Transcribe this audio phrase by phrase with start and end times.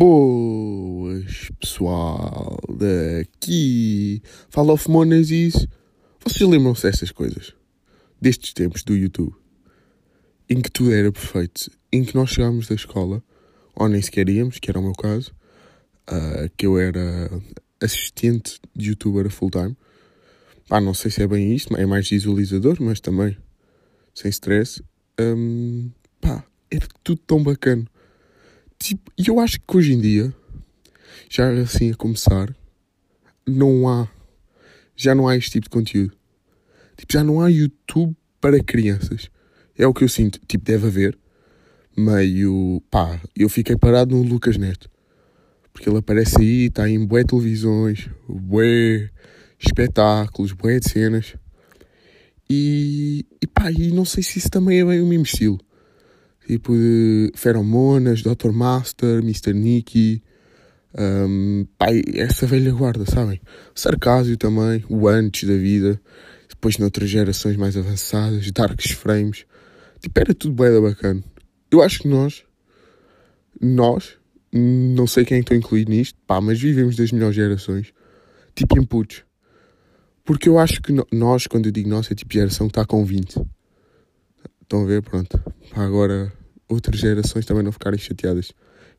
[0.00, 5.68] Boas, pessoal, daqui fala of Monazis.
[6.24, 7.54] Vocês lembram-se destas coisas?
[8.18, 9.34] Destes tempos do YouTube,
[10.48, 13.22] em que tudo era perfeito, em que nós chegámos da escola,
[13.76, 15.34] ou nem sequer íamos, que era o meu caso,
[16.10, 17.30] uh, que eu era
[17.78, 19.76] assistente de youtuber full time.
[20.66, 23.36] Pá, não sei se é bem isto, é mais visualizador, mas também
[24.14, 24.82] sem stress.
[25.20, 25.90] Um,
[26.22, 27.84] pá, era tudo tão bacana.
[28.80, 30.34] Tipo, e eu acho que hoje em dia,
[31.28, 32.56] já assim a começar,
[33.46, 34.08] não há.
[34.96, 36.16] Já não há este tipo de conteúdo.
[36.96, 39.30] Tipo, já não há YouTube para crianças.
[39.76, 40.40] É o que eu sinto.
[40.48, 41.18] Tipo, deve haver.
[41.94, 42.82] Meio.
[42.90, 44.90] pá, eu fiquei parado no Lucas Neto.
[45.72, 49.10] Porque ele aparece aí, está em bué televisões, bué
[49.58, 51.36] espetáculos, bué de cenas.
[52.48, 55.60] E, e pá, e não sei se isso também é bem o mesmo estilo
[56.50, 58.50] tipo de Feromonas, Dr.
[58.50, 59.54] Master, Mr.
[59.54, 60.20] Nicky,
[60.98, 63.40] um, pai, essa velha guarda, sabem?
[63.72, 66.00] Sarcásio também, o antes da vida,
[66.48, 69.46] depois noutras gerações mais avançadas, Darks Frames,
[70.00, 71.22] tipo, era tudo bem bacana.
[71.70, 72.42] Eu acho que nós,
[73.60, 74.16] nós,
[74.52, 77.92] não sei quem é estou incluído nisto, pá, mas vivemos das melhores gerações,
[78.56, 79.22] tipo inputs.
[80.24, 83.04] Porque eu acho que nós, quando eu digo nós, é tipo geração que está com
[83.04, 83.40] 20.
[84.62, 85.02] Estão a ver?
[85.02, 85.38] Pronto.
[85.72, 86.39] Pá, agora
[86.70, 88.52] outras gerações também não ficarem chateadas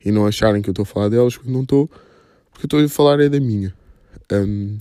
[0.04, 1.88] e não acharem que eu estou a falar delas quando não estou,
[2.52, 3.74] porque eu estou a falar é da minha.
[4.32, 4.80] Um,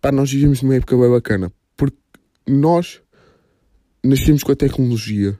[0.00, 1.96] pá, nós vivemos numa época bem bacana, porque
[2.46, 3.00] nós
[4.02, 5.38] nascemos com a tecnologia,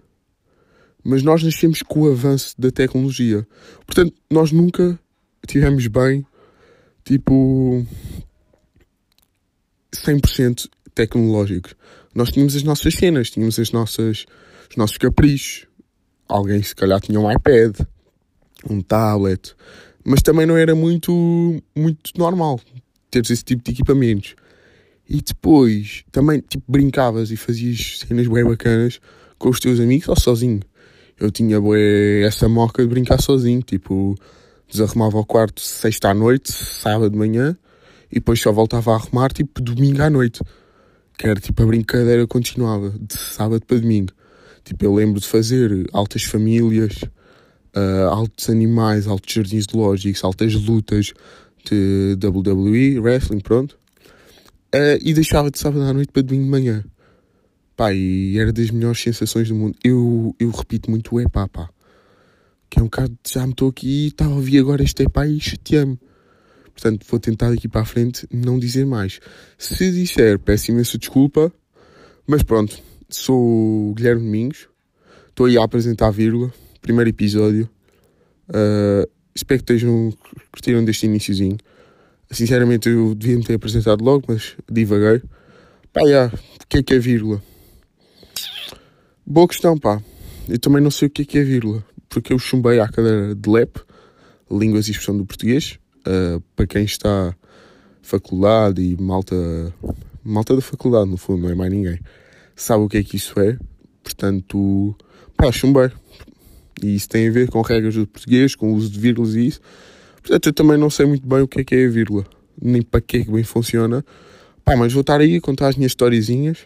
[1.02, 3.46] mas nós nascemos com o avanço da tecnologia.
[3.86, 4.98] Portanto, nós nunca
[5.46, 6.24] tivemos bem,
[7.04, 7.84] tipo,
[9.94, 11.74] 100% tecnológicos.
[12.14, 14.26] Nós tínhamos as nossas cenas, tínhamos as nossas,
[14.70, 15.66] os nossos caprichos,
[16.32, 17.80] alguém se calhar tinha um iPad,
[18.68, 19.54] um tablet,
[20.04, 21.12] mas também não era muito,
[21.76, 22.60] muito normal
[23.10, 24.34] teres esse tipo de equipamentos.
[25.08, 29.00] E depois também tipo, brincavas e fazias cenas bem bacanas
[29.38, 30.60] com os teus amigos ou sozinho.
[31.20, 34.16] Eu tinha bué, essa moca de brincar sozinho, tipo,
[34.68, 37.56] desarrumava o quarto sexta à noite, sábado de manhã,
[38.10, 40.40] e depois só voltava a arrumar tipo domingo à noite.
[41.18, 44.12] Que era tipo a brincadeira continuava, de sábado para domingo.
[44.64, 47.02] Tipo, eu lembro de fazer altas famílias,
[47.76, 51.12] uh, altos animais, altos jardins zoológicos, altas lutas
[51.64, 53.78] de WWE, wrestling, pronto.
[54.74, 56.84] Uh, e deixava de sábado à noite para domingo de manhã.
[57.76, 59.76] Pá, e era das melhores sensações do mundo.
[59.82, 61.68] Eu, eu repito muito o epá, pá.
[62.70, 65.26] Que é um bocado, já me estou aqui e estava a ouvir agora este epá
[65.26, 65.98] e chateei-me.
[66.72, 69.20] Portanto, vou tentar daqui para a frente não dizer mais.
[69.58, 71.52] Se disser, peço imensa desculpa.
[72.26, 72.80] Mas pronto,
[73.16, 74.68] sou o Guilherme Domingos,
[75.28, 77.68] estou aí a apresentar a vírgula, primeiro episódio.
[78.48, 80.12] Uh, espero que estejam
[80.50, 81.58] curtiram deste iníciozinho.
[82.30, 85.22] Sinceramente eu devia me ter apresentado logo, mas divaguei.
[85.92, 87.42] Pá, yeah, o que é que é vírgula?
[89.26, 90.02] Boa questão, pá.
[90.48, 93.34] Eu também não sei o que é que é vírgula, porque eu chumbei à cadeira
[93.34, 93.78] de LEP,
[94.50, 97.36] Línguas e Expressão do Português, uh, para quem está
[98.02, 99.36] faculdade e malta,
[100.24, 102.00] malta da faculdade, no fundo, não é mais ninguém
[102.56, 103.58] sabe o que é que isso é.
[104.02, 104.96] Portanto,
[105.36, 105.90] pá, chumbei.
[106.82, 109.46] E isso tem a ver com regras do português, com o uso de vírgulas e
[109.46, 109.60] isso.
[110.20, 112.24] Portanto, eu também não sei muito bem o que é que é a vírgula,
[112.60, 114.04] nem para que é que bem funciona.
[114.64, 116.58] Pá, mas vou estar aí a contar as minhas historiezinhas,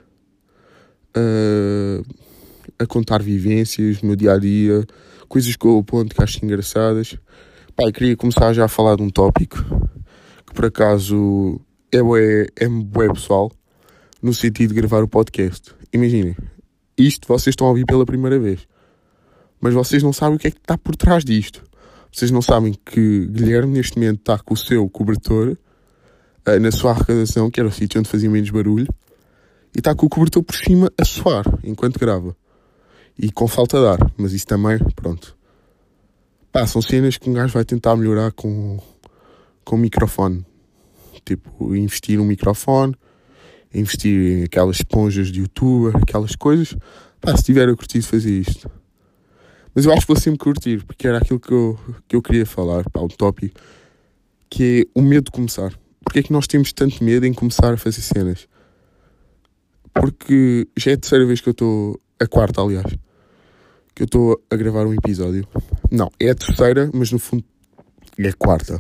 [1.17, 2.05] uh,
[2.79, 4.85] a contar vivências, meu dia a dia,
[5.29, 7.17] coisas que eu aponto que acho engraçadas.
[7.75, 9.65] Pá, eu queria começar já a falar de um tópico
[10.47, 11.61] que por acaso
[11.91, 13.51] é bué, é bué pessoal
[14.27, 15.73] no sentido de gravar o podcast.
[15.93, 16.37] Imaginem,
[16.99, 18.67] isto vocês estão a ouvir pela primeira vez,
[19.61, 21.63] mas vocês não sabem o que é que está por trás disto.
[22.13, 25.51] Vocês não sabem que Guilherme neste momento está com o seu cobertor
[26.45, 28.89] uh, na sua arrecadação, que era o sítio onde fazia menos barulho,
[29.73, 32.37] e está com o cobertor por cima a suar enquanto grava.
[33.17, 35.37] E com falta de ar, mas isso também, pronto.
[36.51, 38.81] Pá, são cenas que um gajo vai tentar melhorar com,
[39.65, 40.45] com o microfone.
[41.25, 42.97] Tipo, investir um microfone,
[43.79, 46.77] investir em aquelas esponjas de youtuber, aquelas coisas.
[47.21, 48.71] Pá, se tiver a curtir fazer isto.
[49.75, 51.79] Mas eu acho que vou sempre curtir, porque era aquilo que eu,
[52.09, 53.61] que eu queria falar, pá, um tópico,
[54.49, 55.73] que é o medo de começar.
[56.03, 58.49] Porque é que nós temos tanto medo em começar a fazer cenas?
[59.93, 62.87] Porque já é a terceira vez que eu estou, a quarta aliás,
[63.95, 65.47] que eu estou a gravar um episódio.
[65.91, 67.45] Não, é a terceira, mas no fundo
[68.19, 68.79] é a quarta.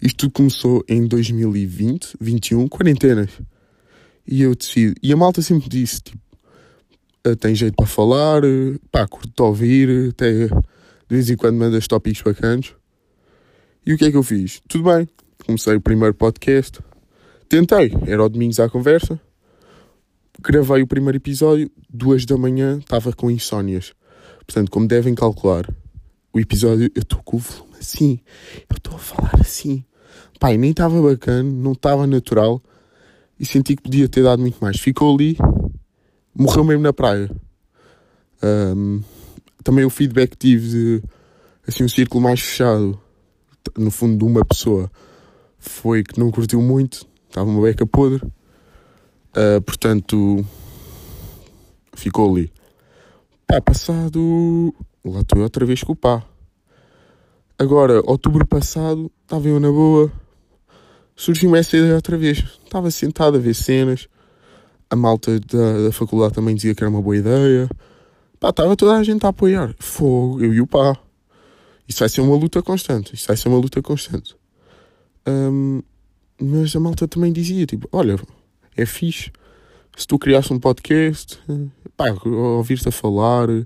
[0.00, 3.30] Isto tudo começou em 2020, 21, quarentenas.
[4.30, 4.94] E eu decido.
[5.02, 6.18] E a malta sempre disse, tipo,
[7.24, 8.42] ah, tem jeito para falar,
[8.92, 10.52] pá, curto ouvir, até de
[11.08, 12.74] vez em quando mandas tópicos bacanos.
[13.86, 14.60] E o que é que eu fiz?
[14.68, 15.08] Tudo bem,
[15.46, 16.78] comecei o primeiro podcast,
[17.48, 19.18] tentei, era o Domingos à Conversa,
[20.40, 23.94] gravei o primeiro episódio, duas da manhã, estava com insónias.
[24.46, 25.66] Portanto, como devem calcular,
[26.34, 28.20] o episódio, eu estou com o volume assim,
[28.68, 29.84] eu estou a falar assim.
[30.38, 32.62] Pai, nem estava bacana, não estava natural
[33.38, 34.78] e senti que podia ter dado muito mais.
[34.78, 35.36] Ficou ali,
[36.34, 37.30] morreu mesmo na praia.
[38.42, 39.02] Um,
[39.62, 41.02] também o feedback que tive de
[41.66, 42.98] assim, um círculo mais fechado,
[43.76, 44.90] no fundo, de uma pessoa,
[45.58, 48.24] foi que não curtiu muito, estava uma beca podre.
[49.36, 50.44] Uh, portanto,
[51.94, 52.50] ficou ali.
[53.46, 54.74] Pá, passado.
[55.04, 56.22] Lá estou outra vez com o pá.
[57.58, 60.10] Agora, outubro passado, estava eu na boa.
[61.14, 62.57] Surgiu-me essa ideia outra vez.
[62.68, 64.08] Estava sentado a ver cenas.
[64.90, 67.68] A malta da, da faculdade também dizia que era uma boa ideia.
[68.38, 69.74] Pá, estava toda a gente a apoiar.
[69.78, 70.96] Fogo, eu e o pá.
[71.88, 73.14] Isso vai ser uma luta constante.
[73.14, 74.36] Isso vai ser uma luta constante.
[75.26, 75.82] Um,
[76.38, 78.16] mas a malta também dizia, tipo, olha,
[78.76, 79.32] é fixe.
[79.96, 81.40] Se tu criasse um podcast,
[81.96, 83.64] pá, ouvir-te a falar, uh,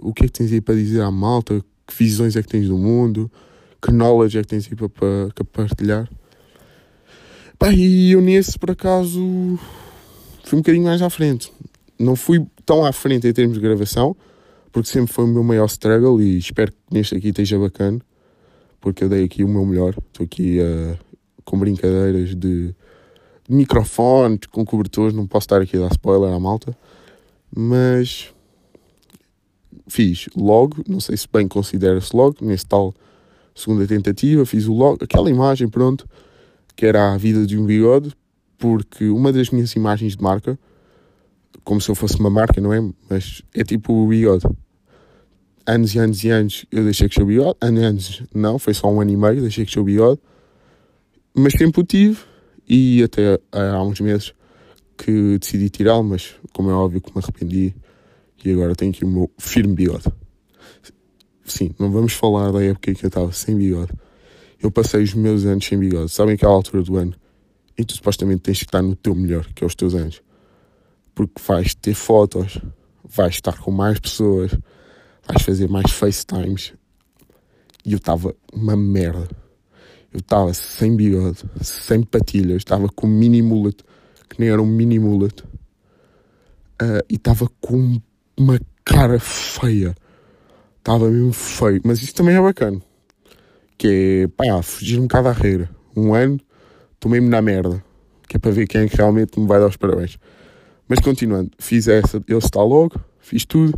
[0.00, 2.68] o que é que tens aí para dizer à malta, que visões é que tens
[2.68, 3.30] do mundo,
[3.82, 6.08] que knowledge é que tens aí para, para, para partilhar.
[7.60, 9.20] Pá, e eu nesse, por acaso,
[10.44, 11.52] fui um bocadinho mais à frente.
[11.98, 14.16] Não fui tão à frente em termos de gravação,
[14.72, 18.00] porque sempre foi o meu maior struggle e espero que neste aqui esteja bacana,
[18.80, 19.94] porque eu dei aqui o meu melhor.
[20.10, 20.98] Estou aqui uh,
[21.44, 22.74] com brincadeiras de
[23.46, 26.74] microfones, com cobertores, não posso estar aqui a dar spoiler à malta,
[27.54, 28.32] mas
[29.86, 32.94] fiz logo, não sei se bem considera-se logo, nesse tal
[33.54, 36.08] segunda tentativa, fiz o logo, aquela imagem, pronto,
[36.80, 38.10] que era a vida de um bigode,
[38.56, 40.58] porque uma das minhas imagens de marca,
[41.62, 42.80] como se eu fosse uma marca, não é?
[43.06, 44.46] Mas é tipo o bigode.
[45.66, 48.90] Anos e anos e anos eu deixei que o bigode, anos anos não, foi só
[48.90, 50.22] um ano e meio, deixei que o bigode,
[51.34, 52.18] mas sempre o tive
[52.66, 54.32] e até há uns meses
[54.96, 57.74] que decidi tirá-lo, mas como é óbvio que me arrependi
[58.42, 60.10] e agora tenho aqui o meu firme bigode.
[61.44, 63.92] Sim, não vamos falar da época em que eu estava sem bigode.
[64.62, 66.10] Eu passei os meus anos sem bigode.
[66.10, 67.14] Sabem aquela altura do ano
[67.80, 70.22] e tu supostamente tens que estar no teu melhor, que é os teus anos.
[71.14, 72.58] Porque vais ter fotos,
[73.02, 74.50] vais estar com mais pessoas,
[75.26, 76.74] vais fazer mais FaceTimes.
[77.84, 79.28] E eu estava uma merda.
[80.12, 83.82] Eu estava sem bigode, sem patilhas, estava com mini mullet,
[84.28, 85.42] que nem era um mini mullet.
[86.82, 88.00] Uh, e estava com
[88.36, 89.94] uma cara feia.
[90.78, 91.80] Estava mesmo feio.
[91.84, 92.82] Mas isso também é bacana.
[93.80, 95.70] Que é, pá, fugir um bocado à reira.
[95.96, 96.38] Um ano,
[97.00, 97.82] tomei-me na merda.
[98.28, 100.18] Que é para ver quem é realmente me vai dar os parabéns.
[100.86, 103.72] Mas continuando, fiz essa, ele está logo, fiz tudo.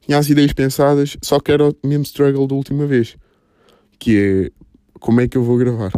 [0.00, 3.16] Tinha as ideias pensadas, só que era o mesmo struggle da última vez.
[3.98, 4.50] Que é,
[5.00, 5.90] como é que eu vou gravar?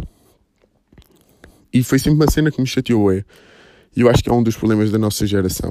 [1.71, 3.27] E foi sempre uma cena que me chateou, é.
[3.95, 5.71] E eu acho que é um dos problemas da nossa geração.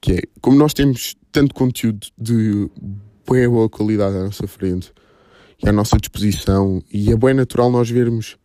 [0.00, 2.70] Que é, como nós temos tanto conteúdo de
[3.26, 4.90] boa qualidade à nossa frente
[5.62, 8.36] e à nossa disposição, e é bem natural nós vermos,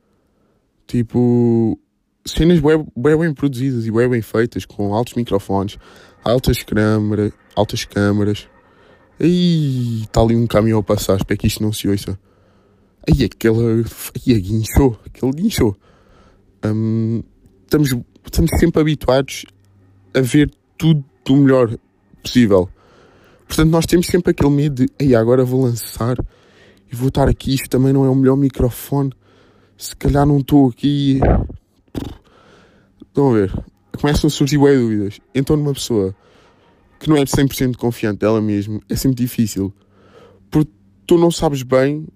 [0.88, 1.80] tipo,
[2.25, 5.77] cenas bem, bem, bem produzidas e bem, bem feitas, com altos microfones,
[6.24, 8.48] altas câmaras, altas câmaras.
[9.20, 12.17] E está ali um caminhão a passar, espero que isto não se ouça.
[13.08, 13.86] Aí aquele.
[14.15, 15.00] Aí guinchou.
[15.05, 15.75] Aquele guinchou.
[16.65, 17.22] Um,
[17.63, 17.93] estamos,
[18.25, 19.46] estamos sempre habituados
[20.13, 21.77] a ver tudo do melhor
[22.22, 22.70] possível.
[23.46, 26.17] Portanto, nós temos sempre aquele medo de, aí agora vou lançar
[26.93, 27.55] e vou estar aqui.
[27.55, 29.12] Isto também não é o melhor microfone.
[29.75, 31.19] Se calhar não estou aqui.
[33.01, 33.51] Estão a ver?
[34.00, 35.19] Começam a surgir bem dúvidas.
[35.33, 36.15] Então, numa pessoa
[37.00, 39.73] que não é 100% confiante dela mesma, é sempre difícil.
[40.51, 40.71] Porque
[41.07, 42.07] tu não sabes bem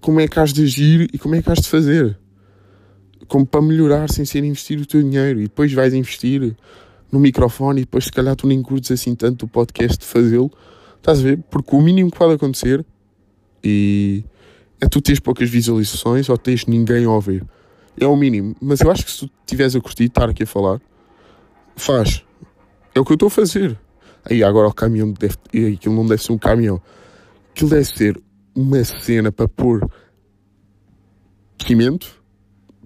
[0.00, 2.18] como é que has de agir e como é que has de fazer.
[3.28, 5.38] Como para melhorar sem ser investir o teu dinheiro.
[5.38, 6.56] E depois vais investir
[7.12, 10.50] no microfone e depois se calhar tu nem curtes assim tanto o podcast de fazê-lo.
[10.96, 11.44] Estás a ver?
[11.50, 12.82] Porque o mínimo que pode acontecer
[13.62, 14.24] e
[14.80, 17.44] é tu teres poucas visualizações ou teres ninguém a ouvir.
[17.98, 18.54] É o mínimo.
[18.60, 20.80] Mas eu acho que se tu estiveres a curtir, estar aqui a falar,
[21.76, 22.24] faz.
[22.94, 23.78] É o que eu estou a fazer.
[24.24, 25.36] Aí agora o caminhão deve.
[25.74, 26.80] Aquilo não deve ser um caminhão.
[27.52, 28.20] Aquilo deve ser
[28.54, 29.86] uma cena para pôr
[31.64, 32.22] cimento,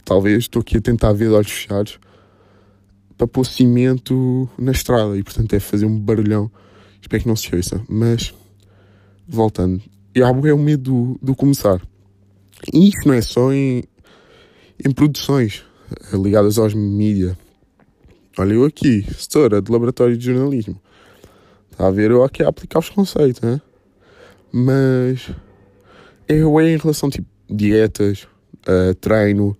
[0.04, 1.98] talvez, estou aqui a tentar ver de olhos fechados,
[3.16, 6.50] para pôr cimento na estrada e portanto é fazer um barulhão.
[7.00, 8.34] Espero que não se ouça, mas
[9.28, 9.82] voltando,
[10.14, 11.80] eu é o medo do, começar.
[12.72, 13.84] E isto não é só em,
[14.84, 15.64] em produções
[16.12, 17.36] ligadas aos mídia.
[18.38, 20.80] Olha, eu aqui, setora de laboratório de jornalismo.
[21.70, 23.60] Está a ver eu aqui a aplicar os conceitos, né?
[24.52, 25.30] Mas
[26.28, 28.26] é, é em relação, tipo, dietas,
[28.68, 29.56] uh, treino,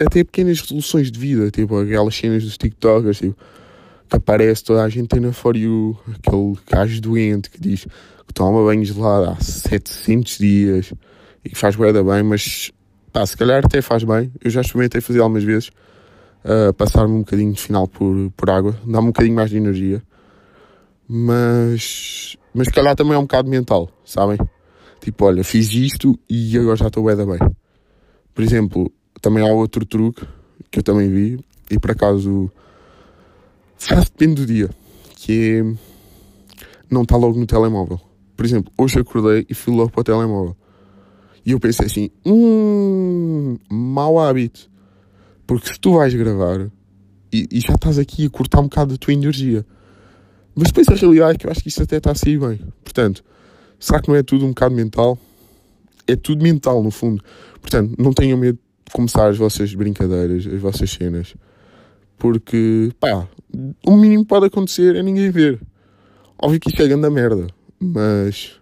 [0.00, 3.36] até pequenas resoluções de vida, tipo, aquelas cenas dos TikTokers, tipo,
[4.14, 7.84] aparece toda a gente na For You, aquele gajo doente que diz
[8.26, 10.92] que toma banho gelado há 700 dias
[11.44, 12.70] e que faz bué bem, mas
[13.12, 14.32] pá, se calhar até faz bem.
[14.42, 15.68] Eu já experimentei fazer algumas vezes,
[16.44, 20.02] uh, passar-me um bocadinho de final por, por água, dá-me um bocadinho mais de energia,
[21.08, 24.38] mas, mas se calhar também é um bocado mental, sabem?
[25.00, 27.38] Tipo, olha, fiz isto e agora já estou bué bem.
[28.32, 28.90] Por exemplo,
[29.20, 30.26] também há outro truque
[30.70, 32.50] que eu também vi e por acaso
[33.78, 34.70] depende do dia,
[35.16, 35.94] que é
[36.90, 38.00] não está logo no telemóvel.
[38.36, 40.56] Por exemplo, hoje acordei e fui logo para o telemóvel.
[41.44, 44.70] E eu pensei assim, hum, mau hábito.
[45.46, 46.70] Porque se tu vais gravar
[47.32, 49.66] e, e, já estás aqui a cortar um bocado da tua energia.
[50.54, 52.60] Mas depois a realidade é que eu acho que isto até está a sair bem.
[52.82, 53.22] Portanto,
[53.78, 55.18] será que não é tudo um bocado mental?
[56.06, 57.22] É tudo mental, no fundo.
[57.60, 61.34] Portanto, não tenham medo de começar as vossas brincadeiras, as vossas cenas.
[62.16, 63.28] Porque, pá,
[63.86, 65.60] o mínimo pode acontecer é ninguém ver.
[66.38, 67.46] Óbvio que isto é grande merda.
[67.78, 68.60] Mas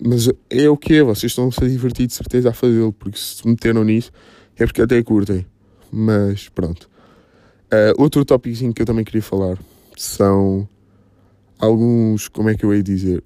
[0.00, 3.46] mas é o que é, vocês estão-se a divertir de certeza a fazê-lo, porque se
[3.46, 4.12] meteram nisso
[4.56, 5.46] é porque até curtem.
[5.90, 6.88] Mas pronto.
[7.72, 9.58] Uh, outro tópico que eu também queria falar
[9.96, 10.68] são
[11.58, 13.22] alguns, como é que eu ia dizer?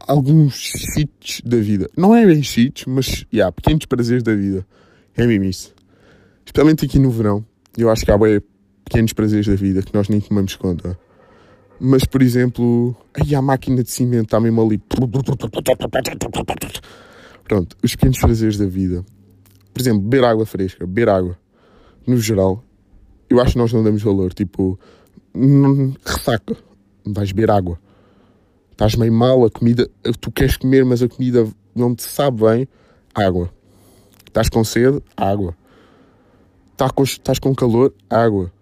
[0.00, 1.88] Alguns cheats da vida.
[1.96, 4.66] Não é bem cheats, mas yeah, pequenos prazeres da vida.
[5.16, 5.74] É mesmo isso.
[6.44, 7.44] Especialmente aqui no verão.
[7.76, 8.40] Eu acho que há bem
[8.88, 10.98] pequenos prazeres da vida que nós nem tomamos conta.
[11.80, 14.78] Mas, por exemplo, aí a máquina de cimento está mesmo ali.
[17.44, 19.04] Pronto, os pequenos prazeres da vida.
[19.72, 21.38] Por exemplo, beber água fresca, beber água.
[22.06, 22.64] No geral,
[23.30, 24.34] eu acho que nós não damos valor.
[24.34, 24.78] Tipo,
[26.04, 26.56] ressaca,
[27.06, 27.78] vais beber água.
[28.72, 29.88] Estás meio mal, a comida,
[30.20, 32.68] tu queres comer, mas a comida não te sabe bem,
[33.14, 33.50] água.
[34.26, 35.54] Estás com sede, água.
[36.94, 38.52] Com, estás com calor, água.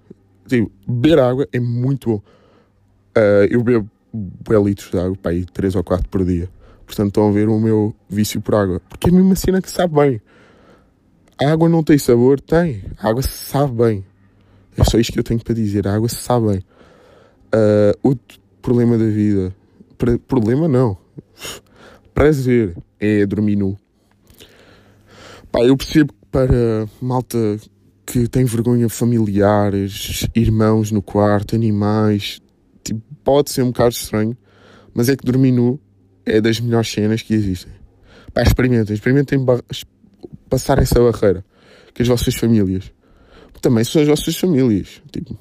[0.47, 2.23] Tipo, beber água é muito bom.
[3.17, 6.49] Uh, eu bebo bué litros de água, pá, aí 3 ou 4 por dia.
[6.87, 8.81] Portanto, estão a ver o meu vício por água.
[8.89, 10.21] Porque é a mesma cena que sabe bem.
[11.43, 12.41] A água não tem sabor?
[12.41, 12.85] Tem.
[12.99, 14.05] A água sabe bem.
[14.77, 15.87] É só isto que eu tenho para dizer.
[15.87, 16.59] A água sabe bem.
[17.55, 19.55] Uh, outro problema da vida.
[20.29, 20.97] Problema não.
[22.15, 23.77] Prazer é dormir nu.
[25.51, 27.39] Pá, eu percebo que para malta
[28.07, 32.41] que tem vergonha familiares, irmãos no quarto, animais,
[32.85, 34.37] tipo, pode ser um bocado estranho,
[34.95, 35.81] mas é que dormir nu
[36.25, 37.73] é das melhores cenas que existem.
[38.33, 39.45] Pá, experimentem, experimentem
[40.49, 41.45] passar essa barreira
[41.93, 42.93] que as vossas famílias
[43.67, 45.03] também são as vossas famílias.
[45.11, 45.37] Tipo,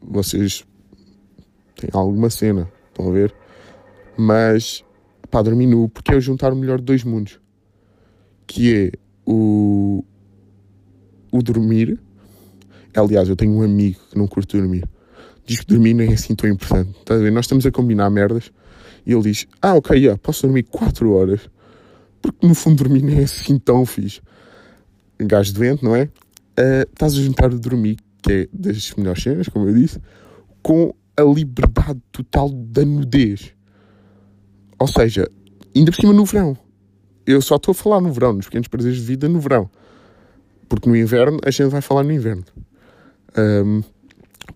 [0.00, 0.64] vocês
[1.76, 3.34] têm alguma cena, estão a ver?
[4.16, 4.82] Mas
[5.30, 7.38] pá, dormir nu, porque é juntar o melhor de dois mundos,
[8.46, 8.92] que é
[9.26, 10.02] o,
[11.32, 11.98] o dormir.
[12.94, 14.84] Aliás, eu tenho um amigo que não curte dormir
[15.44, 16.92] diz que dormir não é assim tão importante.
[17.04, 17.16] Tá?
[17.16, 18.50] Nós estamos a combinar merdas
[19.06, 21.40] e ele diz: Ah, ok, yeah, posso dormir 4 horas.
[22.20, 24.20] Porque no fundo dormir não é assim tão fixe.
[25.18, 26.04] Gajo doente, não é?
[26.04, 30.00] Uh, estás a juntar o dormir, que é das melhores cenas, como eu disse,
[30.62, 33.52] com a liberdade total da nudez.
[34.78, 35.28] Ou seja,
[35.74, 36.56] ainda por cima no verão.
[37.26, 39.68] Eu só estou a falar no verão, nos pequenos prazeres de vida no verão.
[40.72, 42.44] Porque no inverno a gente vai falar no inverno.
[43.36, 43.82] Um,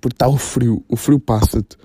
[0.00, 1.76] porque está o frio, o frio passa-te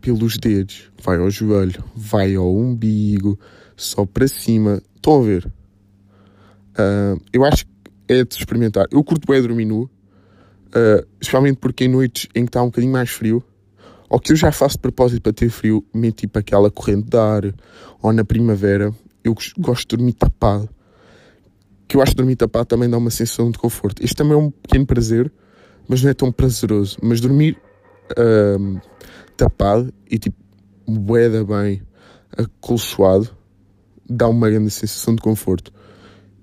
[0.00, 3.36] pelos dedos, vai ao joelho, vai ao umbigo,
[3.76, 4.80] só para cima.
[4.94, 5.52] Estão a ver?
[7.32, 7.72] Eu acho que
[8.06, 8.86] é de experimentar.
[8.92, 9.90] Eu curto bem dormir nu, uh,
[11.20, 13.42] especialmente porque em noites em que está um bocadinho mais frio,
[14.08, 17.16] ou que eu já faço de propósito para ter frio, meto tipo aquela corrente de
[17.18, 17.42] ar,
[18.00, 18.94] ou na primavera,
[19.24, 20.68] eu gosto de dormir tapado.
[21.90, 24.00] Que eu acho que dormir tapado também dá uma sensação de conforto.
[24.00, 25.32] Este também é um pequeno prazer,
[25.88, 26.96] mas não é tão prazeroso.
[27.02, 27.60] Mas dormir
[28.12, 28.80] uh,
[29.36, 30.36] tapado e tipo
[30.86, 31.82] boeda bem
[32.38, 33.28] acolchoado
[34.08, 35.72] dá uma grande sensação de conforto.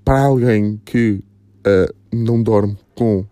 [0.03, 1.23] Para alguém que
[1.65, 3.25] uh, não dorme com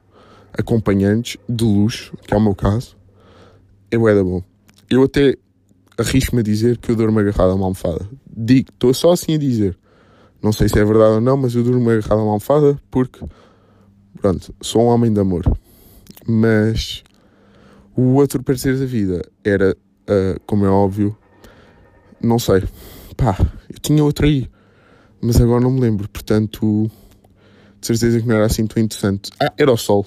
[0.57, 2.95] acompanhantes de luxo, que é o meu caso,
[3.91, 4.41] é boeda bom.
[4.89, 5.36] Eu até
[5.98, 8.10] arrisco-me a dizer que eu durmo agarrado a uma almofada.
[8.25, 9.77] Digo, estou só assim a dizer.
[10.45, 13.19] Não sei se é verdade ou não, mas eu durmo agarrado a uma almofada porque,
[14.21, 15.43] pronto, sou um homem de amor.
[16.23, 17.03] Mas
[17.97, 19.75] o outro parecer da vida era,
[20.07, 21.17] uh, como é óbvio,
[22.21, 22.63] não sei.
[23.17, 23.35] Pá,
[23.67, 24.47] eu tinha outro aí,
[25.19, 26.07] mas agora não me lembro.
[26.07, 26.91] Portanto,
[27.81, 29.31] de certeza que não era assim tão interessante.
[29.41, 30.05] Ah, era o sol.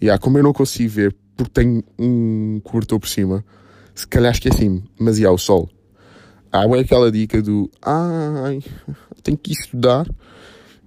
[0.00, 3.44] E yeah, como eu não consigo ver, porque tenho um cobertor por cima,
[3.94, 5.68] se calhar esqueci-me, mas ia yeah, o sol.
[6.50, 8.62] há é aquela dica do ai,
[9.22, 10.06] tenho que estudar,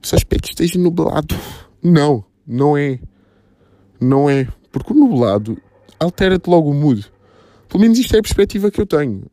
[0.01, 1.35] espero que esteja nublado.
[1.81, 2.99] Não, não é.
[3.99, 4.47] Não é.
[4.71, 5.57] Porque o nublado
[5.99, 7.05] altera-te logo o mood.
[7.67, 9.23] Pelo menos isto é a perspectiva que eu tenho.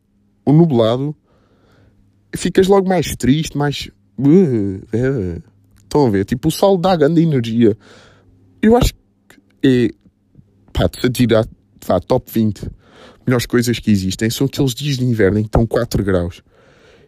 [0.44, 1.14] O nublado,
[2.34, 3.90] ficas logo mais triste, mais.
[4.18, 5.42] Uh, uh.
[5.82, 6.24] Estão a ver?
[6.24, 7.76] Tipo, o sol dá grande energia.
[8.60, 8.94] Eu acho
[9.28, 9.90] que é.
[10.72, 11.46] Pá, se tirar,
[11.86, 12.70] vá, top 20
[13.26, 16.42] melhores coisas que existem são aqueles dias de inverno em que estão 4 graus,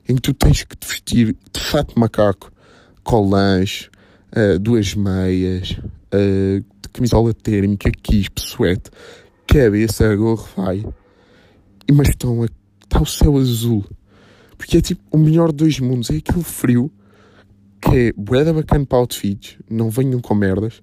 [0.09, 2.53] em que tu tens que te vestir de fato macaco,
[3.03, 3.91] colãs,
[4.37, 5.79] uh, duas meias,
[6.13, 8.91] uh, camisola térmica, quispe, suete,
[9.47, 10.85] cabeça, gorro, vai.
[11.89, 12.47] E, mas estão a,
[12.83, 13.85] está o céu azul.
[14.57, 16.11] Porque é tipo o melhor de dois mundos.
[16.11, 16.91] É aquele frio
[17.81, 19.59] que é bué bacana para outfits.
[19.69, 20.81] Não venham com merdas.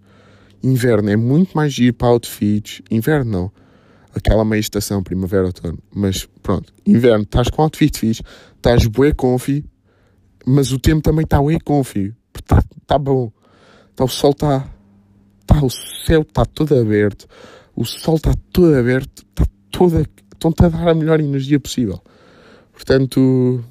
[0.61, 2.81] Inverno é muito mais giro para outfits.
[2.91, 3.60] Inverno não
[4.15, 5.79] aquela meia estação, primavera, outono.
[5.93, 8.21] Mas pronto, inverno, estás com outfit fixe,
[8.55, 9.65] estás bué confi,
[10.45, 12.13] mas o tempo também está bué confi.
[12.35, 13.31] Está tá bom.
[13.95, 14.67] Tá, o sol está.
[15.45, 17.27] Tá, o céu está todo aberto.
[17.75, 19.23] O sol está todo aberto.
[19.29, 20.05] Está toda.
[20.33, 22.01] Estão-te a dar a melhor energia possível.
[22.73, 23.63] Portanto,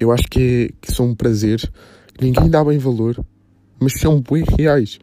[0.00, 1.66] eu acho que, é, que são prazeres
[2.14, 3.24] que ninguém dá bem valor,
[3.78, 4.98] mas são bem reais.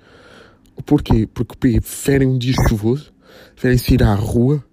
[0.86, 1.28] Porquê?
[1.34, 3.14] Porque preferem um dia chuvoso
[3.54, 4.64] Preferem-se ir à rua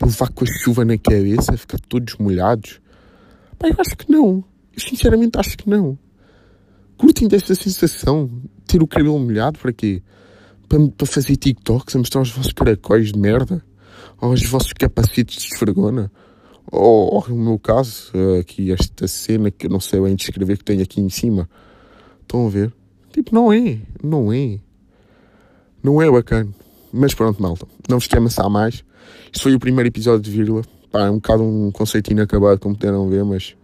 [0.00, 2.80] e levar com a chuva na cabeça, ficar todos molhados?
[3.58, 4.44] Pá, eu acho que não.
[4.74, 5.98] Eu sinceramente acho que não.
[6.96, 8.30] Curtem desta sensação?
[8.66, 10.02] Ter o cabelo molhado para quê?
[10.68, 13.64] Para, para fazer TikToks, a mostrar os vossos caracóis de merda?
[14.20, 16.10] Ou os vossos capacetes de esfregona?
[16.70, 20.64] Ou, ou, no meu caso, aqui esta cena que eu não sei bem descrever que
[20.64, 21.48] tenho aqui em cima.
[22.22, 22.72] Estão a ver?
[23.12, 23.78] Tipo, não é.
[24.02, 24.58] Não é.
[25.82, 26.50] Não é bacana.
[26.92, 28.84] Mas pronto, malta, não vos quero amassar mais.
[29.32, 30.62] Isto foi o primeiro episódio de vírgula.
[30.90, 33.56] Pá, é um bocado um conceito inacabado, como puderam ver, mas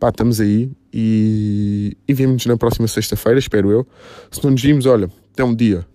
[0.00, 3.86] pá, estamos aí e, e vemos-nos na próxima sexta-feira, espero eu.
[4.30, 5.86] Se não nos vimos, olha, até um dia.